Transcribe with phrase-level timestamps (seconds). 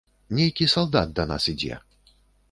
[0.37, 1.77] Нейкі салдат да нас ідзе.